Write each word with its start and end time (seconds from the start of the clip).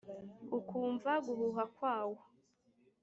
ukumva 0.57 1.11
guhuha 1.25 1.63
kwawo, 1.75 2.19